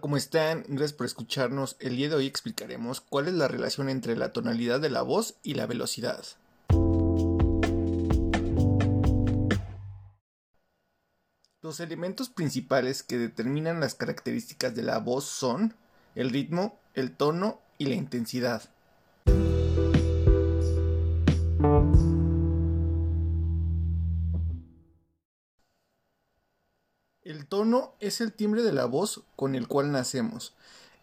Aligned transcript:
¿cómo 0.00 0.16
están? 0.16 0.64
Gracias 0.66 0.92
por 0.94 1.06
escucharnos. 1.06 1.76
El 1.78 1.96
día 1.96 2.08
de 2.08 2.16
hoy 2.16 2.26
explicaremos 2.26 3.00
cuál 3.00 3.28
es 3.28 3.34
la 3.34 3.46
relación 3.46 3.88
entre 3.88 4.16
la 4.16 4.32
tonalidad 4.32 4.80
de 4.80 4.90
la 4.90 5.02
voz 5.02 5.36
y 5.44 5.54
la 5.54 5.66
velocidad. 5.66 6.24
Los 11.62 11.78
elementos 11.78 12.28
principales 12.28 13.04
que 13.04 13.16
determinan 13.16 13.78
las 13.78 13.94
características 13.94 14.74
de 14.74 14.82
la 14.82 14.98
voz 14.98 15.24
son 15.24 15.74
el 16.16 16.30
ritmo, 16.30 16.80
el 16.94 17.12
tono 17.12 17.60
y 17.78 17.86
la 17.86 17.94
intensidad. 17.94 18.68
El 27.26 27.44
tono 27.44 27.92
es 27.98 28.20
el 28.20 28.32
timbre 28.32 28.62
de 28.62 28.72
la 28.72 28.84
voz 28.84 29.24
con 29.34 29.56
el 29.56 29.66
cual 29.66 29.90
nacemos. 29.90 30.54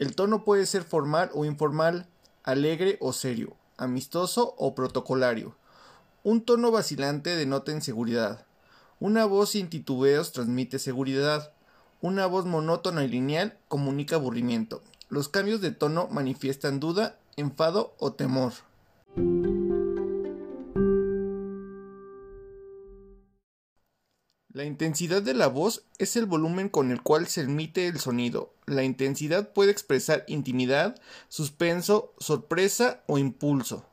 El 0.00 0.16
tono 0.16 0.44
puede 0.44 0.66
ser 0.66 0.82
formal 0.82 1.30
o 1.32 1.44
informal, 1.44 2.08
alegre 2.42 2.98
o 3.00 3.12
serio, 3.12 3.54
amistoso 3.76 4.56
o 4.58 4.74
protocolario. 4.74 5.54
Un 6.24 6.44
tono 6.44 6.72
vacilante 6.72 7.36
denota 7.36 7.70
inseguridad. 7.70 8.44
Una 8.98 9.26
voz 9.26 9.50
sin 9.50 9.70
titubeos 9.70 10.32
transmite 10.32 10.80
seguridad. 10.80 11.52
Una 12.00 12.26
voz 12.26 12.46
monótona 12.46 13.04
y 13.04 13.08
lineal 13.08 13.56
comunica 13.68 14.16
aburrimiento. 14.16 14.82
Los 15.08 15.28
cambios 15.28 15.60
de 15.60 15.70
tono 15.70 16.08
manifiestan 16.10 16.80
duda, 16.80 17.16
enfado 17.36 17.94
o 18.00 18.12
temor. 18.14 18.54
La 24.54 24.64
intensidad 24.64 25.20
de 25.20 25.34
la 25.34 25.46
voz 25.46 25.84
es 25.98 26.16
el 26.16 26.24
volumen 26.24 26.70
con 26.70 26.90
el 26.90 27.02
cual 27.02 27.26
se 27.26 27.42
emite 27.42 27.86
el 27.86 28.00
sonido. 28.00 28.54
La 28.64 28.82
intensidad 28.82 29.52
puede 29.52 29.70
expresar 29.70 30.24
intimidad, 30.26 30.98
suspenso, 31.28 32.14
sorpresa 32.18 33.02
o 33.06 33.18
impulso. 33.18 33.84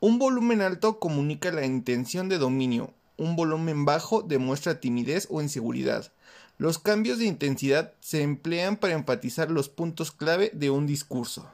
Un 0.00 0.18
volumen 0.18 0.62
alto 0.62 0.98
comunica 0.98 1.52
la 1.52 1.66
intención 1.66 2.30
de 2.30 2.38
dominio. 2.38 2.94
Un 3.18 3.36
volumen 3.36 3.84
bajo 3.84 4.22
demuestra 4.22 4.80
timidez 4.80 5.28
o 5.30 5.42
inseguridad. 5.42 6.10
Los 6.56 6.78
cambios 6.78 7.18
de 7.18 7.26
intensidad 7.26 7.92
se 8.00 8.22
emplean 8.22 8.78
para 8.78 8.94
enfatizar 8.94 9.50
los 9.50 9.68
puntos 9.68 10.12
clave 10.12 10.50
de 10.54 10.70
un 10.70 10.86
discurso. 10.86 11.46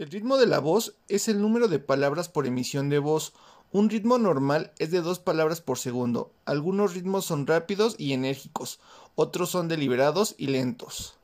El 0.00 0.10
ritmo 0.10 0.38
de 0.38 0.46
la 0.46 0.60
voz 0.60 0.94
es 1.08 1.28
el 1.28 1.42
número 1.42 1.68
de 1.68 1.78
palabras 1.78 2.30
por 2.30 2.46
emisión 2.46 2.88
de 2.88 2.98
voz. 2.98 3.34
Un 3.70 3.90
ritmo 3.90 4.16
normal 4.16 4.72
es 4.78 4.90
de 4.90 5.02
dos 5.02 5.18
palabras 5.18 5.60
por 5.60 5.76
segundo. 5.76 6.32
Algunos 6.46 6.94
ritmos 6.94 7.26
son 7.26 7.46
rápidos 7.46 7.96
y 7.98 8.14
enérgicos, 8.14 8.80
otros 9.14 9.50
son 9.50 9.68
deliberados 9.68 10.36
y 10.38 10.46
lentos. 10.46 11.18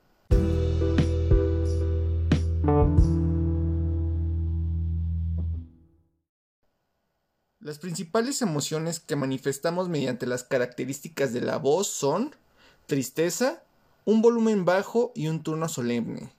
Las 7.58 7.78
principales 7.78 8.42
emociones 8.42 9.00
que 9.00 9.16
manifestamos 9.16 9.88
mediante 9.88 10.27
las 10.27 10.44
características 10.44 11.32
de 11.32 11.41
la 11.41 11.56
voz 11.56 11.86
son 11.86 12.36
tristeza, 12.84 13.62
un 14.04 14.20
volumen 14.20 14.66
bajo 14.66 15.12
y 15.14 15.28
un 15.28 15.42
tono 15.42 15.66
solemne, 15.70 16.30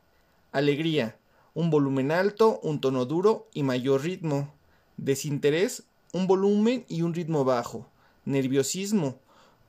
alegría, 0.51 1.17
un 1.57 1.71
volumen 1.71 2.11
alto, 2.11 2.59
un 2.61 2.79
tono 2.79 3.05
duro 3.05 3.47
y 3.51 3.63
mayor 3.63 4.03
ritmo. 4.03 4.53
Desinterés, 4.97 5.85
un 6.13 6.27
volumen 6.27 6.85
y 6.87 7.01
un 7.01 7.15
ritmo 7.15 7.45
bajo. 7.45 7.89
Nerviosismo, 8.25 9.17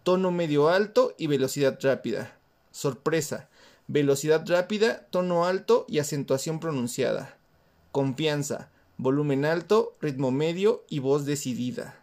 tono 0.03 0.31
medio 0.31 0.69
alto 0.69 1.15
y 1.17 1.29
velocidad 1.29 1.79
rápida. 1.81 2.37
Sorpresa, 2.73 3.49
velocidad 3.87 4.45
rápida, 4.47 5.07
tono 5.09 5.47
alto 5.47 5.87
y 5.89 5.99
acentuación 5.99 6.61
pronunciada. 6.61 7.39
Confianza, 7.91 8.71
volumen 8.99 9.47
alto, 9.47 9.95
ritmo 10.03 10.31
medio 10.31 10.85
y 10.91 10.99
voz 10.99 11.25
decidida. 11.25 11.99